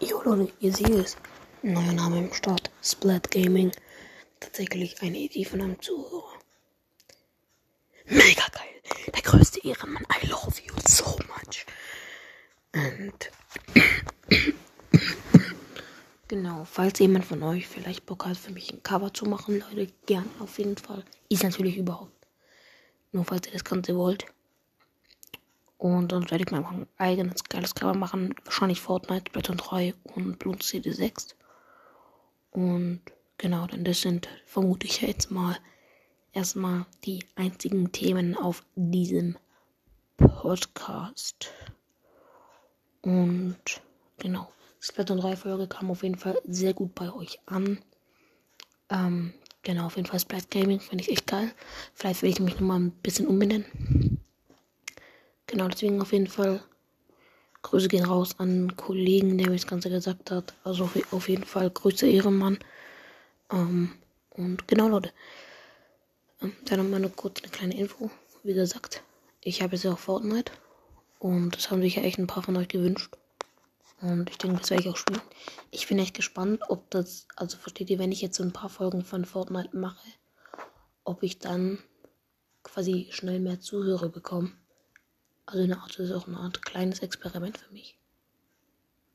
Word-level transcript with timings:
Leute, 0.00 0.52
ihr 0.60 0.72
seht 0.72 0.90
es. 0.90 1.16
Neuer 1.62 1.92
Name 1.92 2.18
im 2.18 2.32
Start. 2.32 2.70
Splat 2.82 3.30
Gaming. 3.30 3.72
Tatsächlich 4.40 5.02
eine 5.02 5.18
Idee 5.18 5.44
von 5.44 5.60
einem 5.60 5.80
Zuhörer. 5.80 6.32
Mega 8.06 8.44
geil. 8.52 9.12
Der 9.14 9.22
größte 9.22 9.66
Ehrenmann. 9.66 10.04
I 10.22 10.26
love 10.26 10.60
you 10.64 10.74
so 10.86 11.18
much. 11.28 11.66
Und 12.74 13.30
genau, 16.28 16.64
falls 16.64 16.98
jemand 16.98 17.24
von 17.24 17.42
euch 17.42 17.68
vielleicht 17.68 18.06
Bock 18.06 18.24
hat, 18.24 18.36
für 18.36 18.52
mich 18.52 18.72
ein 18.72 18.82
Cover 18.82 19.12
zu 19.12 19.26
machen, 19.26 19.60
Leute, 19.60 19.92
gern 20.06 20.28
auf 20.38 20.58
jeden 20.58 20.76
Fall. 20.76 21.04
Ist 21.28 21.42
natürlich 21.42 21.76
überhaupt. 21.76 22.12
Nur 23.12 23.24
falls 23.24 23.46
ihr 23.46 23.52
das 23.52 23.64
Ganze 23.64 23.96
wollt. 23.96 24.24
Und 25.82 26.12
dann 26.12 26.30
werde 26.30 26.44
ich 26.44 26.50
mal 26.52 26.64
ein 26.64 26.86
eigenes 26.96 27.42
geiles 27.42 27.74
Cover 27.74 27.94
machen. 27.94 28.36
Wahrscheinlich 28.44 28.80
Fortnite, 28.80 29.24
Splatoon 29.26 29.56
3 29.56 29.94
und 30.14 30.38
Bloons 30.38 30.68
CD 30.68 30.92
6. 30.92 31.34
Und 32.52 33.00
genau, 33.36 33.66
denn 33.66 33.82
das 33.82 34.00
sind, 34.00 34.28
vermute 34.46 34.86
ich 34.86 35.00
jetzt 35.00 35.32
mal, 35.32 35.56
erstmal 36.32 36.86
die 37.04 37.24
einzigen 37.34 37.90
Themen 37.90 38.36
auf 38.36 38.62
diesem 38.76 39.36
Podcast. 40.18 41.50
Und 43.00 43.56
genau, 44.18 44.52
Splatoon 44.78 45.18
3 45.18 45.34
Folge 45.34 45.66
kam 45.66 45.90
auf 45.90 46.04
jeden 46.04 46.16
Fall 46.16 46.40
sehr 46.46 46.74
gut 46.74 46.94
bei 46.94 47.12
euch 47.12 47.40
an. 47.46 47.80
Ähm, 48.88 49.34
genau, 49.64 49.86
auf 49.86 49.96
jeden 49.96 50.06
Fall 50.06 50.20
Splat 50.20 50.48
Gaming 50.48 50.78
finde 50.78 51.02
ich 51.02 51.10
echt 51.10 51.26
geil. 51.26 51.50
Vielleicht 51.92 52.22
will 52.22 52.30
ich 52.30 52.38
mich 52.38 52.54
nochmal 52.54 52.78
ein 52.78 52.92
bisschen 52.92 53.26
umbenennen. 53.26 53.64
Genau, 55.52 55.68
deswegen 55.68 56.00
auf 56.00 56.12
jeden 56.12 56.28
Fall 56.28 56.64
Grüße 57.60 57.88
gehen 57.88 58.06
raus 58.06 58.36
an 58.38 58.74
Kollegen, 58.74 59.36
der 59.36 59.48
mir 59.48 59.56
das 59.56 59.66
Ganze 59.66 59.90
gesagt 59.90 60.30
hat. 60.30 60.54
Also 60.64 60.88
auf 61.10 61.28
jeden 61.28 61.44
Fall 61.44 61.68
Grüße 61.68 62.08
Ehrenmann. 62.08 62.58
Ähm, 63.50 63.92
und 64.30 64.66
genau, 64.66 64.88
Leute. 64.88 65.12
Ähm, 66.40 66.54
dann 66.64 66.78
nochmal 66.78 67.00
eine 67.00 67.10
kurz 67.10 67.42
eine 67.42 67.52
kleine 67.52 67.76
Info. 67.76 68.10
Wie 68.42 68.54
gesagt, 68.54 69.02
ich 69.42 69.60
habe 69.60 69.74
jetzt 69.74 69.82
ja 69.82 69.92
auch 69.92 69.98
Fortnite. 69.98 70.52
Und 71.18 71.54
das 71.54 71.70
haben 71.70 71.82
sich 71.82 71.96
ja 71.96 72.02
echt 72.02 72.18
ein 72.18 72.26
paar 72.26 72.42
von 72.42 72.56
euch 72.56 72.68
gewünscht. 72.68 73.14
Und 74.00 74.30
ich 74.30 74.38
denke, 74.38 74.58
das 74.58 74.70
werde 74.70 74.84
ich 74.84 74.88
auch 74.88 74.96
spielen. 74.96 75.20
Ich 75.70 75.86
bin 75.86 75.98
echt 75.98 76.14
gespannt, 76.14 76.62
ob 76.70 76.88
das, 76.88 77.28
also 77.36 77.58
versteht 77.58 77.90
ihr, 77.90 77.98
wenn 77.98 78.10
ich 78.10 78.22
jetzt 78.22 78.38
so 78.38 78.42
ein 78.42 78.54
paar 78.54 78.70
Folgen 78.70 79.04
von 79.04 79.26
Fortnite 79.26 79.76
mache, 79.76 80.08
ob 81.04 81.22
ich 81.22 81.40
dann 81.40 81.78
quasi 82.62 83.08
schnell 83.10 83.38
mehr 83.38 83.60
Zuhörer 83.60 84.08
bekomme. 84.08 84.52
Also 85.46 85.64
eine 85.64 85.78
Art, 85.78 85.98
das 85.98 86.06
ist 86.10 86.12
auch 86.12 86.26
eine 86.26 86.38
Art 86.38 86.64
kleines 86.64 87.00
Experiment 87.00 87.58
für 87.58 87.72
mich. 87.72 87.98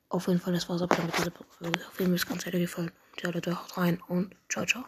Auf 0.10 0.28
jeden 0.28 0.40
Fall, 0.40 0.54
das 0.54 0.70
war's 0.70 0.82
aber 0.82 1.04
mit 1.04 1.18
dieser 1.18 1.32
Folge. 1.32 1.80
Auf 1.88 2.00
jeden 2.00 2.12
Fall 2.12 2.16
ist 2.16 2.30
ganz 2.30 2.44
sehr 2.44 2.52
gefallen. 2.52 2.92
Ja, 3.22 3.30
Leute, 3.30 3.60
haut 3.60 3.78
rein 3.78 4.02
und 4.08 4.36
ciao, 4.50 4.66
ciao. 4.66 4.86